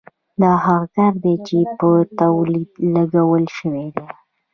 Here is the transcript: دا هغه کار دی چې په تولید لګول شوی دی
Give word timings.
دا 0.41 0.51
هغه 0.65 0.85
کار 0.95 1.13
دی 1.23 1.35
چې 1.47 1.57
په 1.77 1.89
تولید 2.19 2.69
لګول 2.93 3.45
شوی 3.57 3.85
دی 3.95 4.07